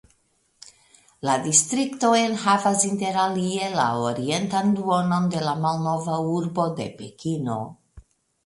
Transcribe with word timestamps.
La 1.27 1.35
distrikto 1.43 2.09
enhavas 2.21 2.87
interalie 2.89 3.67
la 3.75 3.85
orientan 4.07 4.73
duonon 4.81 5.29
de 5.37 5.45
la 5.51 5.55
malnova 5.67 6.19
urbo 6.39 6.67
de 6.81 6.93
Pekino. 7.03 7.61